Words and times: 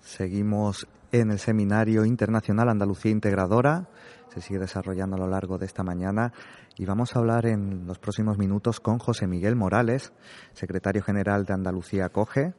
Seguimos 0.00 0.88
en 1.12 1.30
el 1.30 1.38
Seminario 1.38 2.04
Internacional 2.04 2.68
Andalucía 2.68 3.12
Integradora. 3.12 3.86
Se 4.34 4.40
sigue 4.40 4.58
desarrollando 4.58 5.14
a 5.14 5.20
lo 5.20 5.28
largo 5.28 5.56
de 5.56 5.66
esta 5.66 5.84
mañana 5.84 6.32
y 6.76 6.84
vamos 6.84 7.14
a 7.14 7.20
hablar 7.20 7.46
en 7.46 7.86
los 7.86 8.00
próximos 8.00 8.38
minutos 8.38 8.80
con 8.80 8.98
José 8.98 9.28
Miguel 9.28 9.54
Morales, 9.54 10.12
secretario 10.52 11.02
general 11.02 11.44
de 11.44 11.52
Andalucía 11.52 12.08
Coge, 12.08 12.54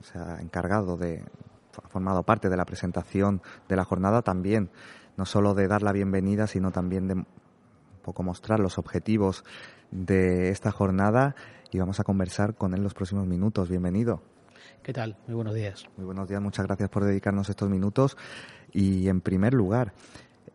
o 0.00 0.04
sea, 0.04 0.38
encargado 0.40 0.96
de, 0.96 1.22
ha 1.80 1.88
formado 1.88 2.24
parte 2.24 2.48
de 2.48 2.56
la 2.56 2.64
presentación 2.64 3.40
de 3.68 3.76
la 3.76 3.84
jornada 3.84 4.22
también, 4.22 4.70
no 5.16 5.26
solo 5.26 5.54
de 5.54 5.68
dar 5.68 5.82
la 5.82 5.92
bienvenida, 5.92 6.48
sino 6.48 6.72
también 6.72 7.06
de 7.06 7.14
un 7.14 7.26
poco 8.02 8.24
mostrar 8.24 8.58
los 8.58 8.78
objetivos 8.78 9.44
de 9.92 10.50
esta 10.50 10.72
jornada 10.72 11.36
y 11.70 11.78
vamos 11.78 12.00
a 12.00 12.04
conversar 12.04 12.56
con 12.56 12.74
él 12.74 12.82
los 12.82 12.94
próximos 12.94 13.28
minutos. 13.28 13.68
Bienvenido. 13.68 14.22
¿Qué 14.82 14.92
tal? 14.92 15.16
Muy 15.26 15.34
buenos 15.34 15.54
días. 15.54 15.84
Muy 15.96 16.06
buenos 16.06 16.28
días, 16.28 16.40
muchas 16.40 16.66
gracias 16.66 16.88
por 16.88 17.04
dedicarnos 17.04 17.48
estos 17.48 17.68
minutos. 17.68 18.16
Y 18.72 19.08
en 19.08 19.20
primer 19.20 19.54
lugar, 19.54 19.92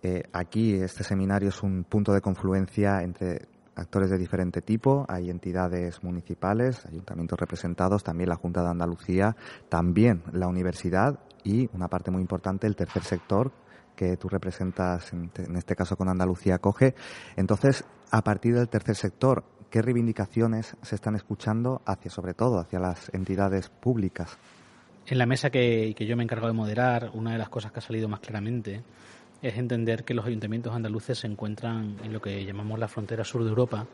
eh, 0.02 0.24
aquí 0.34 0.76
este 0.76 1.04
seminario 1.04 1.50
es 1.50 1.64
un 1.64 1.84
punto 1.84 2.14
de 2.14 2.22
confluencia 2.22 3.04
entre 3.04 3.48
actores 3.76 4.10
de 4.10 4.18
diferente 4.18 4.62
tipo, 4.62 5.06
hay 5.10 5.30
entidades 5.30 6.04
municipales, 6.04 6.86
ayuntamientos 6.86 7.40
representados, 7.40 8.04
también 8.04 8.30
la 8.30 8.36
Junta 8.36 8.62
de 8.62 8.70
Andalucía, 8.70 9.36
también 9.70 10.22
la 10.32 10.48
universidad 10.48 11.20
y 11.44 11.70
una 11.74 11.88
parte 11.88 12.12
muy 12.12 12.22
importante, 12.22 12.68
el 12.68 12.76
tercer 12.76 13.04
sector 13.04 13.52
que 13.96 14.18
tú 14.18 14.30
representas, 14.30 15.14
en 15.14 15.56
este 15.56 15.76
caso 15.76 15.96
con 15.96 16.10
Andalucía 16.10 16.60
Coge. 16.60 16.96
Entonces, 17.36 17.86
a 18.12 18.24
partir 18.24 18.56
del 18.56 18.70
tercer 18.70 18.96
sector, 18.96 19.44
¿Qué 19.74 19.82
reivindicaciones 19.82 20.78
se 20.84 20.94
están 20.94 21.16
escuchando 21.16 21.82
hacia, 21.88 22.12
sobre 22.12 22.36
todo, 22.36 22.60
hacia 22.60 22.78
las 22.78 23.12
entidades 23.12 23.70
públicas? 23.70 24.38
En 25.08 25.18
la 25.18 25.26
mesa 25.26 25.50
que, 25.50 25.96
yo 25.98 26.16
me 26.16 26.22
he 26.22 26.26
encargado 26.26 26.50
de 26.50 26.54
moderar, 26.54 27.10
una 27.16 27.32
de 27.32 27.40
las 27.40 27.50
cosas 27.50 27.72
que 27.72 27.80
ha 27.80 27.82
salido 27.82 28.08
más 28.08 28.20
claramente 28.20 28.84
es 29.42 29.58
entender 29.58 30.04
que 30.04 30.14
los 30.14 30.28
ayuntamientos 30.28 30.76
andaluces 30.76 31.18
se 31.18 31.26
encuentran 31.26 31.98
en 32.04 32.14
lo 32.14 32.22
que 32.22 32.46
llamamos 32.46 32.78
la 32.78 32.88
frontera 32.88 33.24
sur 33.24 33.44
de 33.44 33.50
Europa 33.50 33.88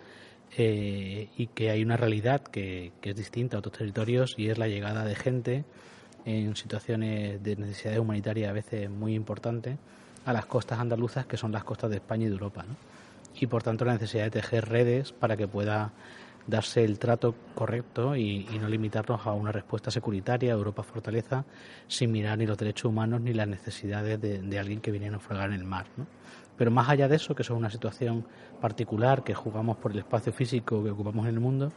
eh, 0.58 1.30
y 1.38 1.48
que 1.48 1.70
hay 1.70 1.82
una 1.82 1.96
realidad 1.96 2.42
que, 2.42 2.92
que, 3.00 3.12
es 3.12 3.16
distinta 3.16 3.56
a 3.56 3.60
otros 3.60 3.78
territorios 3.78 4.36
y 4.36 4.50
es 4.50 4.58
la 4.58 4.68
llegada 4.68 5.06
de 5.06 5.16
gente 5.16 5.64
en 6.26 6.56
situaciones 6.56 7.42
de 7.44 7.56
necesidades 7.56 8.00
humanitarias 8.00 8.50
a 8.50 8.54
veces 8.54 8.90
muy 8.90 9.16
importantes 9.16 9.78
a 10.26 10.34
las 10.34 10.46
costas 10.46 10.80
andaluzas 10.80 11.26
que 11.26 11.38
son 11.38 11.52
las 11.52 11.64
costas 11.64 11.90
de 11.90 11.98
España 11.98 12.26
y 12.26 12.28
de 12.28 12.34
Europa. 12.34 12.66
y 13.36 13.48
por 13.48 13.64
tanto 13.64 13.86
la 13.86 13.94
necesidad 13.94 14.26
de 14.26 14.32
tejer 14.32 14.68
redes 14.68 15.12
para 15.12 15.38
que 15.38 15.48
pueda 15.48 15.94
darse 16.50 16.84
el 16.84 17.00
trato 17.00 17.36
correcto 17.56 18.16
y, 18.16 18.46
no 18.60 18.68
limitarnos 18.68 19.26
a 19.26 19.34
una 19.34 19.52
respuesta 19.52 19.92
securitaria, 19.92 20.52
Europa 20.52 20.84
fortaleza, 20.84 21.46
sin 21.88 22.12
mirar 22.12 22.38
ni 22.38 22.46
los 22.46 22.58
derechos 22.58 22.86
humanos 22.86 23.22
ni 23.22 23.34
las 23.34 23.48
necesidades 23.48 24.20
de, 24.20 24.60
alguien 24.60 24.82
que 24.82 24.92
viene 24.92 25.08
a 25.08 25.12
naufragar 25.12 25.50
en 25.50 25.56
el 25.56 25.64
mar. 25.64 25.86
Pero 26.58 26.72
más 26.72 26.90
allá 26.90 27.08
de 27.08 27.16
eso, 27.16 27.36
que 27.36 27.44
eso 27.44 27.54
es 27.54 27.60
una 27.60 27.70
situación 27.70 28.26
particular, 28.60 29.24
que 29.24 29.34
jugamos 29.34 29.78
por 29.78 29.92
el 29.92 30.00
espacio 30.00 30.34
físico 30.34 30.84
que 30.84 30.90
ocupamos 30.90 31.26
en 31.28 31.36
el 31.36 31.40
mundo, 31.40 31.72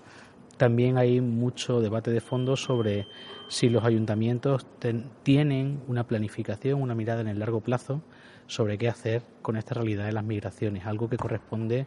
también 0.56 0.98
hay 0.98 1.20
mucho 1.20 1.80
debate 1.80 2.10
de 2.10 2.20
fondo 2.20 2.56
sobre 2.56 3.06
si 3.48 3.68
los 3.68 3.84
ayuntamientos 3.84 4.66
tienen 5.22 5.82
una 5.88 6.06
planificación, 6.06 6.80
una 6.80 6.94
mirada 6.94 7.20
en 7.20 7.28
el 7.28 7.38
largo 7.38 7.60
plazo 7.60 8.02
sobre 8.46 8.78
qué 8.78 8.88
hacer 8.88 9.22
con 9.40 9.56
esta 9.56 9.74
realidad 9.74 10.06
de 10.06 10.12
las 10.12 10.24
migraciones, 10.24 10.86
algo 10.86 11.08
que 11.08 11.16
corresponde 11.16 11.86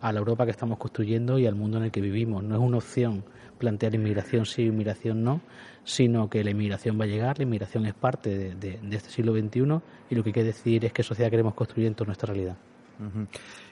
a 0.00 0.12
la 0.12 0.18
Europa 0.18 0.44
que 0.44 0.50
estamos 0.50 0.78
construyendo 0.78 1.38
y 1.38 1.46
al 1.46 1.54
mundo 1.54 1.78
en 1.78 1.84
el 1.84 1.90
que 1.90 2.00
vivimos. 2.00 2.42
No 2.42 2.54
es 2.54 2.60
una 2.60 2.76
opción 2.76 3.24
plantear 3.58 3.94
inmigración 3.94 4.44
sí, 4.44 4.62
inmigración 4.64 5.24
no, 5.24 5.40
sino 5.84 6.28
que 6.28 6.44
la 6.44 6.50
inmigración 6.50 7.00
va 7.00 7.04
a 7.04 7.06
llegar, 7.06 7.38
la 7.38 7.44
inmigración 7.44 7.86
es 7.86 7.94
parte 7.94 8.54
de, 8.54 8.78
este 8.90 9.10
siglo 9.10 9.32
XXI 9.32 9.80
y 10.10 10.14
lo 10.14 10.22
que 10.22 10.28
hay 10.30 10.34
que 10.34 10.44
decir 10.44 10.84
es 10.84 10.92
qué 10.92 11.02
sociedad 11.02 11.30
queremos 11.30 11.54
construir 11.54 11.86
en 11.86 11.94
toda 11.94 12.06
nuestra 12.06 12.32
realidad. 12.32 12.56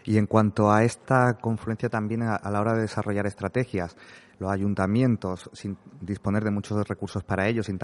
Y 0.05 0.19
en 0.19 0.27
cuanto 0.27 0.71
a 0.71 0.85
esta 0.85 1.35
confluencia 1.35 1.89
también 1.89 2.23
a, 2.23 2.39
la 2.51 2.61
hora 2.61 2.75
de 2.75 2.83
desarrollar 2.83 3.27
estrategias, 3.27 3.97
los 4.39 4.51
ayuntamientos, 4.51 5.51
sin 5.53 5.77
disponer 6.01 6.45
de 6.45 6.51
muchos 6.51 6.87
recursos 6.89 7.23
para 7.23 7.47
ello, 7.49 7.63
sin 7.63 7.79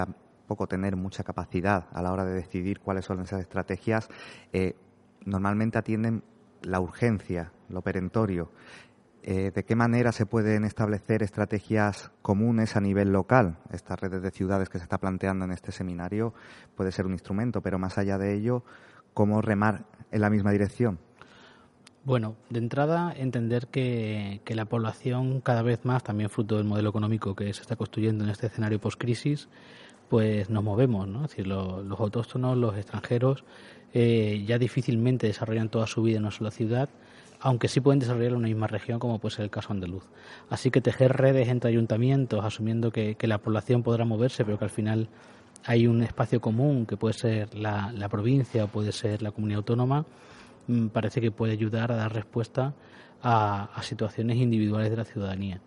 poco 0.47 0.67
tener 0.67 0.95
mucha 0.95 1.23
capacidad 1.23 1.85
a 1.91 2.01
la 2.01 2.11
hora 2.11 2.25
de 2.25 2.33
decidir 2.33 2.79
cuáles 2.79 3.05
son 3.05 3.21
esas 3.21 3.41
estrategias, 3.41 4.09
eh, 4.51 4.75
normalmente 5.25 5.77
atienden 5.77 6.23
la 6.63 6.79
urgencia, 6.79 7.51
lo 7.69 7.81
perentorio. 7.81 8.51
Eh, 9.21 9.51
¿De 9.53 9.63
qué 9.63 9.75
manera 9.75 10.11
se 10.11 10.25
pueden 10.25 10.63
establecer 10.63 11.23
estrategias 11.23 12.11
comunes 12.21 12.75
a 12.75 12.81
nivel 12.81 13.11
local? 13.11 13.59
Estas 13.71 13.99
redes 13.99 14.21
de 14.21 14.31
ciudades 14.31 14.69
que 14.69 14.77
se 14.77 14.83
está 14.83 14.97
planteando 14.97 15.45
en 15.45 15.51
este 15.51 15.71
seminario 15.71 16.33
puede 16.75 16.91
ser 16.91 17.05
un 17.05 17.13
instrumento, 17.13 17.61
pero 17.61 17.77
más 17.77 17.97
allá 17.97 18.17
de 18.17 18.33
ello, 18.33 18.63
¿cómo 19.13 19.41
remar 19.41 19.85
en 20.11 20.21
la 20.21 20.29
misma 20.29 20.51
dirección? 20.51 20.99
Bueno, 22.05 22.35
de 22.49 22.59
entrada, 22.59 23.13
entender 23.15 23.67
que, 23.67 24.41
que, 24.45 24.55
la 24.55 24.65
población 24.65 25.41
cada 25.41 25.61
vez 25.61 25.83
más, 25.83 26.03
también 26.03 26.29
fruto 26.29 26.55
del 26.55 26.65
modelo 26.65 26.89
económico 26.89 27.35
que 27.35 27.53
se 27.53 27.61
está 27.61 27.75
construyendo 27.75 28.23
en 28.23 28.29
este 28.29 28.47
escenario 28.47 28.79
post-crisis, 28.79 29.49
pues 30.09 30.49
nos 30.49 30.63
movemos, 30.63 31.07
¿no? 31.07 31.25
Es 31.25 31.31
decir, 31.31 31.47
los, 31.47 31.99
autóctonos, 31.99 32.57
los 32.57 32.75
extranjeros, 32.75 33.43
eh, 33.93 34.43
ya 34.45 34.57
difícilmente 34.57 35.27
desarrollan 35.27 35.69
toda 35.69 35.87
su 35.87 36.01
vida 36.01 36.17
en 36.17 36.23
una 36.23 36.31
sola 36.31 36.51
ciudad, 36.51 36.89
aunque 37.39 37.67
sí 37.67 37.79
pueden 37.79 37.99
desarrollar 37.99 38.31
en 38.31 38.37
una 38.37 38.47
misma 38.47 38.67
región, 38.67 38.99
como 38.99 39.19
puede 39.19 39.35
ser 39.35 39.45
el 39.45 39.51
caso 39.51 39.71
andaluz. 39.71 40.03
Así 40.49 40.71
que 40.71 40.81
tejer 40.81 41.13
redes 41.13 41.47
entre 41.47 41.69
ayuntamientos, 41.69 42.43
asumiendo 42.43 42.91
que, 42.91 43.15
la 43.21 43.37
población 43.37 43.83
podrá 43.83 44.03
moverse, 44.03 44.43
pero 44.43 44.57
que 44.57 44.65
al 44.65 44.71
final 44.71 45.07
hay 45.65 45.87
un 45.87 46.01
espacio 46.01 46.41
común, 46.41 46.85
que 46.85 46.97
puede 46.97 47.13
ser 47.13 47.53
la, 47.53 47.93
provincia 48.09 48.65
o 48.65 48.67
puede 48.67 48.91
ser 48.91 49.21
la 49.21 49.31
comunidad 49.31 49.59
autónoma, 49.59 50.05
parece 50.91 51.21
que 51.21 51.31
puede 51.31 51.53
ayudar 51.53 51.91
a 51.91 51.95
dar 51.95 52.13
respuesta 52.13 52.73
a 53.21 53.79
situaciones 53.83 54.37
individuales 54.37 54.89
de 54.89 54.97
la 54.97 55.03
ciudadanía. 55.05 55.61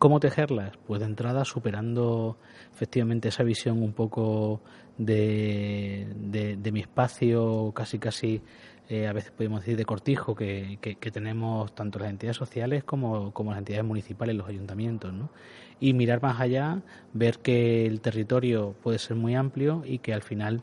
¿Cómo 0.00 0.18
tejerlas? 0.18 0.78
Pues 0.86 1.00
de 1.00 1.06
entrada 1.06 1.44
superando 1.44 2.38
efectivamente 2.72 3.28
esa 3.28 3.42
visión 3.42 3.82
un 3.82 3.92
poco 3.92 4.62
de, 4.96 6.06
de, 6.16 6.72
mi 6.72 6.80
espacio, 6.80 7.70
casi 7.74 7.98
casi 7.98 8.40
eh, 8.88 9.06
a 9.06 9.12
veces 9.12 9.30
podemos 9.30 9.60
decir 9.60 9.76
de 9.76 9.84
cortijo, 9.84 10.34
que, 10.34 10.78
que, 10.80 11.10
tenemos 11.10 11.74
tanto 11.74 11.98
las 11.98 12.08
entidades 12.08 12.38
sociales 12.38 12.82
como, 12.82 13.34
como, 13.34 13.50
las 13.50 13.58
entidades 13.58 13.84
municipales, 13.84 14.34
los 14.34 14.48
ayuntamientos. 14.48 15.12
¿no? 15.12 15.28
Y 15.80 15.92
mirar 15.92 16.22
más 16.22 16.40
allá, 16.40 16.80
ver 17.12 17.40
que 17.40 17.84
el 17.84 18.00
territorio 18.00 18.74
puede 18.82 18.98
ser 18.98 19.18
muy 19.18 19.34
amplio 19.34 19.82
y 19.84 19.98
que 19.98 20.14
al 20.14 20.22
final 20.22 20.62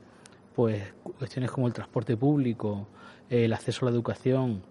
pues 0.55 0.81
cuestiones 1.19 1.51
como 1.51 1.67
el 1.67 1.73
transporte 1.73 2.17
público, 2.17 2.87
el 3.29 3.53
acceso 3.53 3.85
a 3.85 3.89
la 3.89 3.95
educación 3.95 4.61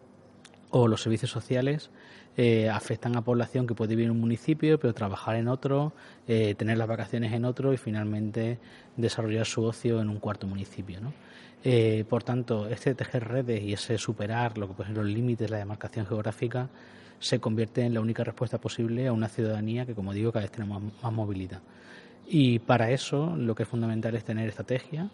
o 0.70 0.88
los 0.88 1.02
servicios 1.02 1.30
sociales 1.30 1.90
eh, 2.38 2.68
afectan 2.68 3.16
a 3.16 3.22
población 3.22 3.66
que 3.66 3.74
puede 3.74 3.90
vivir 3.90 4.06
en 4.06 4.10
un 4.10 4.20
municipio, 4.20 4.78
pero 4.78 4.92
trabajar 4.92 5.36
en 5.36 5.48
otro, 5.48 5.94
eh, 6.28 6.54
tener 6.54 6.76
las 6.76 6.86
vacaciones 6.86 7.32
en 7.32 7.46
otro 7.46 7.72
y 7.72 7.78
finalmente 7.78 8.58
desarrollar 8.96 9.46
su 9.46 9.64
ocio 9.64 10.02
en 10.02 10.10
un 10.10 10.18
cuarto 10.18 10.46
municipio. 10.46 11.00
¿no? 11.00 11.14
Eh, 11.64 12.04
por 12.08 12.22
tanto, 12.22 12.68
este 12.68 12.94
tejer 12.94 13.26
redes 13.26 13.62
y 13.62 13.72
ese 13.72 13.96
superar 13.96 14.58
lo 14.58 14.76
que 14.76 14.84
los 14.92 15.06
límites 15.06 15.48
de 15.48 15.52
la 15.52 15.58
demarcación 15.58 16.06
geográfica 16.06 16.68
se 17.18 17.40
convierte 17.40 17.82
en 17.82 17.94
la 17.94 18.00
única 18.00 18.22
respuesta 18.22 18.58
posible 18.58 19.06
a 19.06 19.12
una 19.12 19.28
ciudadanía 19.28 19.86
que, 19.86 19.94
como 19.94 20.12
digo, 20.12 20.30
cada 20.30 20.44
vez 20.44 20.52
tiene 20.52 20.70
más, 20.70 21.12
movilidad. 21.12 21.62
Y 22.28 22.58
para 22.58 22.90
eso 22.90 23.34
lo 23.34 23.54
que 23.54 23.62
es 23.62 23.68
fundamental 23.68 24.14
es 24.14 24.24
tener 24.24 24.48
estrategia, 24.48 25.08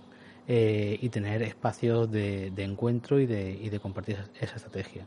y 0.49 1.09
tener 1.09 1.43
espacios 1.43 2.11
de, 2.11 2.53
encuentro 2.59 3.21
y 3.21 3.27
de, 3.27 3.53
y 3.53 3.69
de, 3.69 3.81
compartir 3.81 4.19
esa 4.41 4.57
estrategia. 4.57 5.07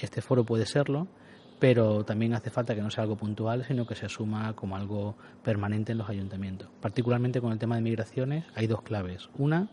Este 0.00 0.20
foro 0.20 0.44
puede 0.44 0.66
serlo, 0.66 1.06
pero 1.58 2.04
también 2.04 2.34
hace 2.34 2.50
falta 2.50 2.74
que 2.74 2.82
no 2.82 2.90
sea 2.90 3.02
algo 3.02 3.16
puntual, 3.16 3.64
sino 3.64 3.86
que 3.86 3.94
se 3.94 4.06
asuma 4.06 4.54
como 4.54 4.76
algo 4.76 5.14
permanente 5.42 5.92
en 5.92 5.98
los 5.98 6.08
ayuntamientos. 6.08 6.68
Particularmente 6.80 7.40
con 7.40 7.52
el 7.52 7.58
tema 7.58 7.76
de 7.76 7.82
migraciones 7.82 8.44
hay 8.54 8.66
dos 8.66 8.82
claves. 8.82 9.30
Una, 9.38 9.68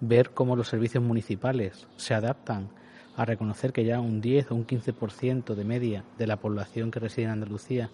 ver 0.00 0.30
cómo 0.30 0.56
los 0.56 0.68
servicios 0.68 1.02
municipales 1.02 1.86
se 1.96 2.14
adaptan 2.14 2.68
a 3.16 3.24
reconocer 3.24 3.72
que 3.72 3.84
ya 3.84 4.00
un 4.00 4.20
10 4.20 4.52
o 4.52 4.54
un 4.54 4.66
15% 4.66 5.54
de 5.54 5.64
media 5.64 6.04
de 6.18 6.26
la 6.28 6.36
población 6.36 6.90
que 6.90 7.00
reside 7.00 7.24
en 7.24 7.32
Andalucía 7.32 7.90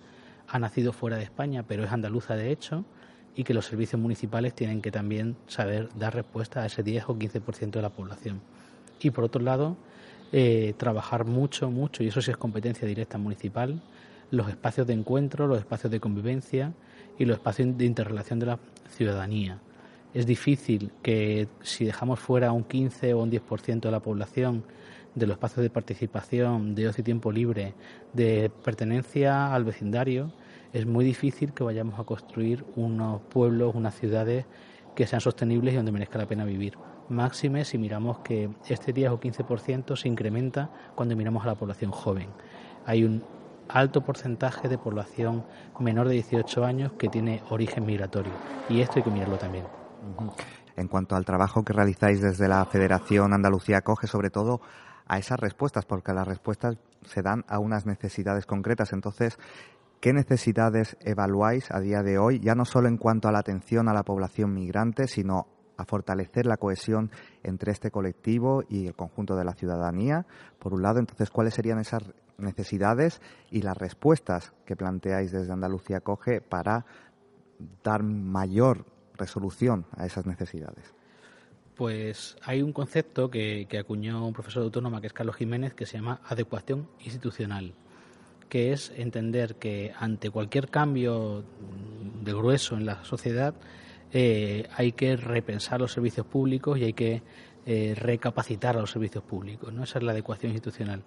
ha 0.47 0.59
nacido 0.59 0.93
fuera 0.93 1.17
de 1.17 1.23
España, 1.23 1.65
pero 1.67 1.85
es 1.85 1.93
andaluza 1.93 2.37
de 2.37 2.53
hecho, 2.53 2.85
y 3.37 3.45
que 3.45 3.55
los 3.55 3.67
servicios 3.67 4.01
municipales 4.01 4.55
tienen 4.55 4.81
que 4.81 4.91
también 4.91 5.37
saber 5.47 5.89
dar 5.99 6.15
respuesta 6.15 6.63
a 6.63 6.67
ese 6.67 6.83
10 6.83 7.05
o 7.09 7.19
15% 7.19 7.71
de 7.71 7.83
la 7.83 7.91
población. 7.91 8.41
Y 9.01 9.11
por 9.11 9.25
otro 9.25 9.43
lado, 9.43 9.77
eh, 10.33 10.75
trabajar 10.77 11.25
mucho, 11.25 11.71
mucho, 11.71 12.03
y 12.03 12.09
eso 12.09 12.23
sí 12.23 12.31
es 12.31 12.37
competencia 12.37 12.87
directa 12.87 13.19
municipal, 13.19 13.81
los 14.31 14.49
espacios 14.49 14.87
de 14.87 14.95
encuentro, 14.95 15.47
los 15.47 15.59
espacios 15.59 15.91
de 15.91 16.01
convivencia 16.01 16.73
y 17.19 17.25
los 17.25 17.37
espacios 17.37 17.77
de 17.77 17.85
interrelación 17.85 18.39
de 18.39 18.47
la 18.47 18.59
ciudadanía. 18.89 19.59
Es 20.13 20.27
difícil 20.27 20.93
que 21.03 21.49
si 21.63 21.85
dejamos 21.85 22.21
fuera 22.21 22.53
un 22.53 22.65
15 22.65 23.15
o 23.15 23.23
un 23.23 23.31
10% 23.31 23.81
de 23.81 23.91
la 23.91 24.01
población 24.01 24.65
de 25.15 25.27
los 25.27 25.35
espacios 25.35 25.63
de 25.63 25.71
participación, 25.71 26.75
de 26.75 26.89
ocio 26.89 27.03
y 27.03 27.05
tiempo 27.05 27.31
libre, 27.31 27.75
de 28.13 28.51
pertenencia 28.65 29.55
al 29.55 29.65
vecindario, 29.65 30.33
es 30.75 30.87
muy 30.87 31.05
difícil 31.05 31.55
que 31.55 31.63
vayamos 31.63 32.01
a 32.01 32.05
construir 32.05 32.67
unos 32.75 33.23
pueblos, 33.23 33.77
unas 33.77 33.95
ciudades 33.95 34.45
que 34.97 35.07
sean 35.07 35.21
sostenibles 35.21 35.73
y 35.73 35.77
donde 35.77 35.93
merezca 35.93 36.19
la 36.19 36.27
pena 36.27 36.45
vivir. 36.45 36.77
Máxime 37.09 37.65
si 37.65 37.79
miramos 37.79 38.19
que 38.19 38.51
este 38.69 38.93
10 38.93 39.13
o 39.13 39.21
15% 39.21 39.97
se 39.97 40.09
incrementa 40.09 40.71
cuando 40.97 41.15
miramos 41.15 41.45
a 41.45 41.47
la 41.47 41.55
población 41.55 41.93
joven. 41.93 42.29
Hay 42.87 43.05
un 43.05 43.23
alto 43.69 44.01
porcentaje 44.01 44.69
de 44.69 44.77
población 44.77 45.45
menor 45.79 46.09
de 46.09 46.15
18 46.15 46.65
años 46.65 46.93
que 46.99 47.09
tiene 47.09 47.41
origen 47.51 47.87
migratorio 47.87 48.33
y 48.69 48.81
esto 48.81 48.95
hay 48.97 49.05
que 49.05 49.11
mirarlo 49.11 49.39
también. 49.39 49.67
En 50.75 50.89
cuanto 50.89 51.15
al 51.15 51.25
trabajo 51.25 51.65
que 51.65 51.73
realizáis 51.73 52.21
desde 52.21 52.49
la 52.49 52.65
Federación 52.65 53.33
Andalucía 53.33 53.83
Coge, 53.83 54.09
sobre 54.09 54.31
todo 54.31 54.61
a 55.07 55.19
esas 55.19 55.39
respuestas, 55.39 55.85
porque 55.85 56.13
las 56.13 56.27
respuestas 56.27 56.79
se 57.05 57.23
dan 57.23 57.45
a 57.47 57.61
unas 57.61 57.87
necesidades 57.87 58.47
concretas. 58.47 58.93
Entonces, 58.93 59.39
¿qué 60.05 60.13
necesidades 60.13 60.99
evaluáis 61.01 61.71
a 61.71 61.81
día 61.81 62.03
de 62.03 62.19
hoy, 62.19 62.39
ya 62.39 62.55
no 62.55 62.67
solo 62.67 62.89
en 62.89 62.99
cuanto 62.99 63.27
a 63.27 63.33
la 63.33 63.39
atención 63.39 63.89
a 63.89 63.95
la 63.95 64.03
población 64.03 64.53
migrante, 64.53 65.09
sino 65.09 65.47
a 65.79 65.87
fortalecer 65.87 66.45
la 66.45 66.59
cohesión 66.59 67.11
entre 67.43 67.73
este 67.73 67.91
colectivo 67.91 68.65
y 68.69 68.87
el 68.87 68.95
conjunto 68.95 69.35
de 69.35 69.47
la 69.47 69.55
ciudadanía? 69.55 70.27
Por 70.59 70.75
un 70.75 70.83
lado, 70.83 70.99
entonces, 70.99 71.31
¿cuáles 71.31 71.55
serían 71.55 71.79
esas 71.79 72.03
necesidades 72.37 73.23
y 73.51 73.63
las 73.63 73.79
respuestas 73.79 74.53
que 74.67 74.77
planteáis 74.77 75.33
desde 75.33 75.55
Andalucía 75.55 76.01
Coge 76.01 76.43
para 76.43 76.85
dar 77.83 78.03
mayor 78.03 78.85
resolución 79.15 79.87
a 79.97 80.05
esas 80.05 80.27
necesidades? 80.27 80.95
Pues 81.77 82.37
hay 82.43 82.61
un 82.61 82.75
concepto 82.75 83.31
que, 83.31 83.67
acuñó 83.81 84.27
un 84.27 84.35
profesor 84.35 84.61
de 84.61 84.67
autónoma, 84.67 85.01
que 85.01 85.07
es 85.07 85.15
Carlos 85.15 85.37
Jiménez, 85.37 85.73
que 85.73 85.87
se 85.87 85.97
llama 85.97 86.21
adecuación 86.27 86.91
institucional, 87.01 87.75
que 88.55 88.71
es 88.73 88.93
entender 88.95 89.57
que 89.57 89.93
ante 89.99 90.31
cualquier 90.31 90.69
cambio 90.69 91.43
de 92.23 92.33
grueso 92.33 92.77
en 92.77 92.87
la 92.87 93.05
sociedad 93.05 93.53
eh, 94.13 94.69
hay 94.77 94.93
que 94.93 95.17
repensar 95.17 95.81
los 95.81 95.91
servicios 95.91 96.25
públicos 96.25 96.79
y 96.79 96.85
hay 96.85 96.93
que 96.93 97.23
eh, 97.67 97.97
recapacitar 97.97 98.77
a 98.77 98.81
los 98.81 98.93
servicios 98.93 99.25
públicos. 99.25 99.73
¿no? 99.73 99.83
Esa 99.83 99.99
es 99.99 100.05
la 100.05 100.13
adecuación 100.13 100.53
institucional. 100.53 101.03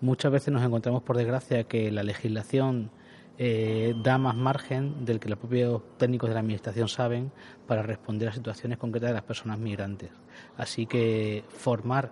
Muchas 0.00 0.32
veces 0.32 0.54
nos 0.54 0.64
encontramos, 0.64 1.02
por 1.02 1.18
desgracia, 1.18 1.64
que 1.64 1.90
la 1.90 2.02
legislación 2.02 2.90
eh, 3.36 3.92
da 4.02 4.16
más 4.16 4.34
margen 4.34 5.04
del 5.04 5.20
que 5.20 5.28
los 5.28 5.38
propios 5.38 5.82
técnicos 5.98 6.30
de 6.30 6.34
la 6.34 6.40
Administración 6.40 6.88
saben 6.88 7.30
para 7.66 7.82
responder 7.82 8.30
a 8.30 8.32
situaciones 8.32 8.78
concretas 8.78 9.10
de 9.10 9.14
las 9.16 9.24
personas 9.24 9.58
migrantes. 9.58 10.08
Así 10.56 10.86
que 10.86 11.44
formar 11.50 12.10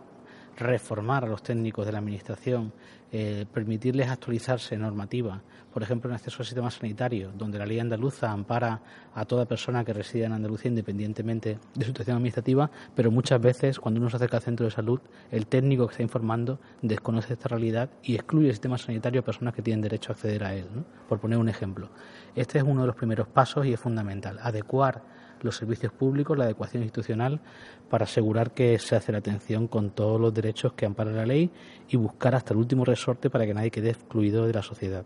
reformar 0.56 1.24
a 1.24 1.28
los 1.28 1.42
técnicos 1.42 1.86
de 1.86 1.92
la 1.92 1.98
Administración, 1.98 2.72
eh, 3.12 3.46
permitirles 3.52 4.08
actualizarse 4.08 4.76
normativa, 4.76 5.40
por 5.72 5.82
ejemplo, 5.82 6.10
en 6.10 6.14
acceso 6.14 6.38
al 6.40 6.46
sistema 6.46 6.70
sanitario, 6.70 7.32
donde 7.36 7.58
la 7.58 7.66
ley 7.66 7.78
andaluza 7.78 8.30
ampara 8.30 8.80
a 9.14 9.24
toda 9.24 9.44
persona 9.44 9.84
que 9.84 9.92
reside 9.92 10.24
en 10.24 10.32
Andalucía 10.32 10.68
independientemente 10.68 11.58
de 11.74 11.84
su 11.84 11.90
situación 11.90 12.16
administrativa, 12.16 12.70
pero 12.94 13.10
muchas 13.10 13.40
veces 13.40 13.78
cuando 13.78 14.00
uno 14.00 14.10
se 14.10 14.16
acerca 14.16 14.38
al 14.38 14.42
centro 14.42 14.66
de 14.66 14.72
salud, 14.72 15.00
el 15.30 15.46
técnico 15.46 15.86
que 15.86 15.92
está 15.92 16.02
informando 16.02 16.58
desconoce 16.82 17.34
esta 17.34 17.48
realidad 17.48 17.90
y 18.02 18.14
excluye 18.14 18.48
el 18.48 18.54
sistema 18.54 18.78
sanitario 18.78 19.20
a 19.20 19.24
personas 19.24 19.54
que 19.54 19.62
tienen 19.62 19.82
derecho 19.82 20.12
a 20.12 20.14
acceder 20.14 20.44
a 20.44 20.54
él, 20.54 20.66
por 21.08 21.20
poner 21.20 21.38
un 21.38 21.48
ejemplo. 21.48 21.90
Este 22.34 22.58
es 22.58 22.64
uno 22.64 22.82
de 22.82 22.86
los 22.88 22.96
primeros 22.96 23.28
pasos 23.28 23.66
y 23.66 23.72
es 23.72 23.80
fundamental, 23.80 24.38
adecuar 24.42 25.13
los 25.44 25.56
servicios 25.56 25.92
públicos, 25.92 26.36
la 26.36 26.44
adecuación 26.44 26.82
institucional, 26.82 27.40
para 27.88 28.04
asegurar 28.04 28.52
que 28.52 28.78
se 28.78 28.96
hace 28.96 29.12
la 29.12 29.18
atención 29.18 29.68
con 29.68 29.90
todos 29.90 30.20
los 30.20 30.34
derechos 30.34 30.72
que 30.72 30.86
ampara 30.86 31.12
la 31.12 31.26
ley 31.26 31.50
y 31.88 31.96
buscar 31.96 32.34
hasta 32.34 32.54
el 32.54 32.58
último 32.58 32.84
resorte 32.84 33.30
para 33.30 33.46
que 33.46 33.54
nadie 33.54 33.70
quede 33.70 33.90
excluido 33.90 34.46
de 34.46 34.54
la 34.54 34.62
sociedad. 34.62 35.04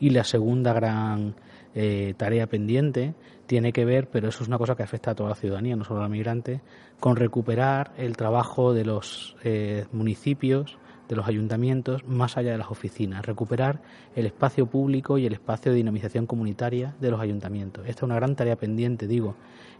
Y 0.00 0.10
la 0.10 0.24
segunda 0.24 0.72
gran 0.72 1.36
eh, 1.74 2.14
tarea 2.16 2.48
pendiente 2.48 3.14
tiene 3.46 3.72
que 3.72 3.84
ver, 3.84 4.08
pero 4.10 4.28
eso 4.28 4.42
es 4.42 4.48
una 4.48 4.58
cosa 4.58 4.74
que 4.74 4.82
afecta 4.82 5.12
a 5.12 5.14
toda 5.14 5.30
la 5.30 5.34
ciudadanía, 5.36 5.76
no 5.76 5.84
solo 5.84 6.00
a 6.00 6.02
los 6.02 6.10
migrantes, 6.10 6.60
con 6.98 7.16
recuperar 7.16 7.92
el 7.96 8.16
trabajo 8.16 8.74
de 8.74 8.84
los 8.84 9.36
eh, 9.44 9.86
municipios 9.92 10.76
de 11.12 11.16
los 11.16 11.28
ayuntamientos 11.28 12.06
más 12.06 12.38
allá 12.38 12.52
de 12.52 12.58
las 12.58 12.70
oficinas, 12.70 13.26
recuperar 13.26 13.82
el 14.16 14.24
espacio 14.24 14.64
público 14.64 15.18
y 15.18 15.26
el 15.26 15.34
espacio 15.34 15.70
de 15.70 15.76
dinamización 15.76 16.26
comunitaria 16.26 16.94
de 17.00 17.10
los 17.10 17.20
ayuntamientos. 17.20 17.86
Esta 17.86 18.00
es 18.00 18.02
una 18.04 18.14
gran 18.14 18.34
tarea 18.34 18.56
pendiente, 18.56 19.06
digo, 19.06 19.34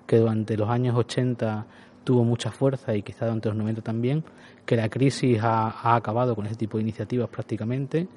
que 0.06 0.18
durante 0.18 0.58
los 0.58 0.68
años 0.68 0.94
80 0.94 1.64
tuvo 2.04 2.22
mucha 2.22 2.50
fuerza 2.50 2.94
y 2.94 3.02
quizá 3.02 3.24
durante 3.24 3.48
los 3.48 3.56
90 3.56 3.80
también, 3.80 4.24
que 4.66 4.76
la 4.76 4.90
crisis 4.90 5.40
ha, 5.42 5.94
acabado 5.96 6.36
con 6.36 6.44
ese 6.44 6.56
tipo 6.56 6.76
de 6.76 6.82
iniciativas 6.82 7.30
prácticamente, 7.30 8.08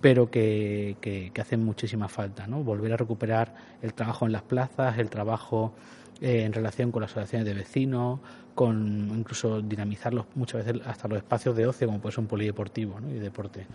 pero 0.00 0.30
que, 0.30 0.96
que, 1.00 1.32
que 1.34 1.40
hacen 1.40 1.64
muchísima 1.64 2.06
falta, 2.08 2.46
¿no? 2.46 2.62
Volver 2.62 2.92
a 2.92 2.96
recuperar 2.96 3.52
el 3.82 3.94
trabajo 3.94 4.26
en 4.26 4.32
las 4.32 4.42
plazas, 4.42 4.96
el 4.98 5.10
trabajo 5.10 5.72
eh, 6.20 6.42
en 6.44 6.52
relación 6.52 6.92
con 6.92 7.00
las 7.00 7.12
asociaciones 7.12 7.46
de 7.46 7.54
vecinos, 7.54 8.20
con 8.54 9.10
incluso 9.16 9.62
dinamizarlos 9.62 10.26
muchas 10.34 10.66
veces 10.66 10.82
hasta 10.86 11.08
los 11.08 11.16
espacios 11.16 11.56
de 11.56 11.66
ocio, 11.66 11.86
como 11.86 11.98
puede 12.00 12.12
ser 12.14 12.20
un 12.20 12.26
polideportivo 12.26 13.00
y 13.08 13.18
deporte. 13.18 13.66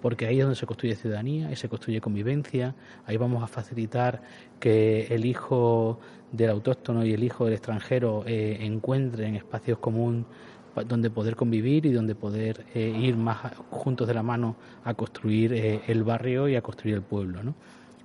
Porque 0.00 0.26
ahí 0.26 0.38
es 0.38 0.42
donde 0.42 0.58
se 0.58 0.66
construye 0.66 0.96
ciudadanía 0.96 1.52
y 1.52 1.54
se 1.54 1.68
construye 1.68 2.00
convivencia. 2.00 2.74
Ahí 3.06 3.16
vamos 3.16 3.40
a 3.44 3.46
facilitar 3.46 4.20
que 4.58 5.06
el 5.10 5.24
hijo 5.24 6.00
del 6.32 6.50
autóctono 6.50 7.04
y 7.04 7.12
el 7.12 7.22
hijo 7.22 7.44
del 7.44 7.54
extranjero 7.54 8.24
eh, 8.26 8.58
encuentren 8.62 9.36
espacios 9.36 9.78
comunes 9.78 10.24
donde 10.88 11.08
poder 11.08 11.36
convivir 11.36 11.86
y 11.86 11.92
donde 11.92 12.16
poder 12.16 12.64
eh, 12.74 12.80
ir 12.98 13.16
más 13.16 13.54
juntos 13.70 14.08
de 14.08 14.14
la 14.14 14.22
mano 14.24 14.56
a 14.84 14.94
construir 14.94 15.52
el 15.86 16.02
barrio 16.02 16.48
y 16.48 16.56
a 16.56 16.62
construir 16.62 16.96
el 16.96 17.02
pueblo. 17.02 17.44
¿no? 17.44 17.54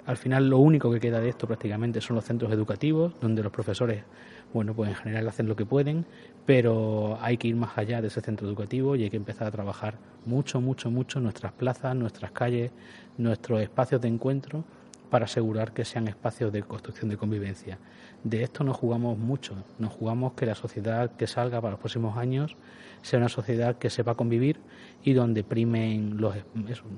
Al 0.07 0.15
final 0.15 0.49
lo 0.49 0.59
único 0.59 0.89
que 0.89 1.01
queda 1.01 1.19
de 1.19 1.27
esto 1.27 1.47
prácticamente 1.47 1.99
son 1.99 2.15
los 2.15 2.23
centros 2.23 2.49
educativos, 2.53 3.13
donde 3.19 3.43
los 3.43 3.51
profesores, 3.51 4.05
bueno, 4.53 4.73
pues 4.73 4.89
en 4.89 4.95
general 4.95 5.27
hacen 5.27 5.49
lo 5.49 5.55
que 5.57 5.65
pueden, 5.65 6.05
pero 6.45 7.17
hay 7.19 7.35
que 7.35 7.49
ir 7.49 7.57
más 7.57 7.77
allá 7.77 8.01
de 8.01 8.07
ese 8.07 8.21
centro 8.21 8.47
educativo 8.47 8.95
y 8.95 9.03
hay 9.03 9.09
que 9.09 9.17
empezar 9.17 9.47
a 9.47 9.51
trabajar 9.51 9.95
mucho, 10.25 10.61
mucho, 10.61 10.89
mucho 10.89 11.19
nuestras 11.19 11.51
plazas, 11.51 11.93
nuestras 11.93 12.31
calles, 12.31 12.71
nuestros 13.17 13.59
espacios 13.59 13.99
de 13.99 14.07
encuentro 14.07 14.63
para 15.09 15.25
asegurar 15.25 15.73
que 15.73 15.83
sean 15.83 16.07
espacios 16.07 16.53
de 16.53 16.63
construcción 16.63 17.09
de 17.09 17.17
convivencia. 17.17 17.77
De 18.23 18.43
esto 18.43 18.63
nos 18.63 18.77
jugamos 18.77 19.17
mucho, 19.17 19.55
nos 19.77 19.91
jugamos 19.91 20.35
que 20.35 20.45
la 20.45 20.55
sociedad 20.55 21.17
que 21.17 21.27
salga 21.27 21.59
para 21.59 21.71
los 21.71 21.81
próximos 21.81 22.15
años 22.15 22.55
sea 23.01 23.19
una 23.19 23.27
sociedad 23.27 23.77
que 23.77 23.89
sepa 23.89 24.15
convivir 24.15 24.61
y 25.03 25.11
donde 25.11 25.43
primen 25.43 26.15
los, 26.15 26.33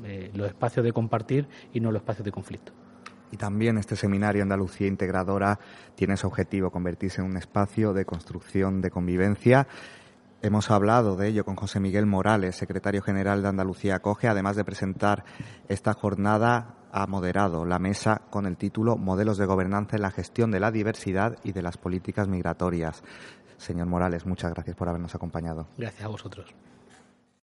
eh, 0.05 0.29
los 0.36 0.48
espacios 0.48 0.86
de 0.86 0.93
compartir 0.93 1.48
y 1.74 1.79
no 1.79 1.91
los 1.91 2.01
espacios 2.01 2.25
de 2.25 2.31
conflicto. 2.31 2.72
Y 3.31 3.38
también 3.38 3.77
este 3.77 3.95
seminario 3.95 4.43
Andalucía 4.43 4.88
Integradora 4.88 5.59
tiene 5.95 6.17
su 6.17 6.27
objetivo 6.27 6.71
convertirse 6.71 7.21
en 7.21 7.27
un 7.27 7.38
espacio 7.38 7.93
de 7.93 8.05
construcción 8.05 8.81
de 8.81 8.89
convivencia. 8.89 9.67
Hemos 10.41 10.71
hablado 10.71 11.15
de 11.15 11.27
ello 11.27 11.43
con 11.43 11.55
José 11.55 11.79
Miguel 11.79 12.05
Morales, 12.05 12.55
secretario 12.55 13.01
general 13.01 13.41
de 13.41 13.50
Andalucía 13.50 13.95
Acoge, 13.95 14.27
además 14.27 14.55
de 14.55 14.63
presentar 14.63 15.25
esta 15.67 15.93
jornada 15.93 16.75
ha 16.91 17.05
moderado 17.07 17.65
la 17.65 17.77
mesa 17.77 18.21
con 18.29 18.45
el 18.45 18.57
título 18.57 18.98
Modelos 18.98 19.38
de 19.38 19.45
gobernanza 19.45 19.95
en 19.95 20.01
la 20.01 20.12
gestión 20.12 20.50
de 20.50 20.59
la 20.59 20.71
diversidad 20.71 21.38
y 21.43 21.51
de 21.51 21.62
las 21.62 21.77
políticas 21.77 22.27
migratorias. 22.27 23.03
Señor 23.57 23.88
Morales, 23.88 24.25
muchas 24.25 24.53
gracias 24.53 24.75
por 24.75 24.88
habernos 24.89 25.13
acompañado. 25.13 25.67
Gracias 25.77 26.03
a 26.03 26.07
vosotros. 26.07 26.55